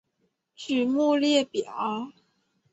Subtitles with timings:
[0.55, 2.11] 曲目列表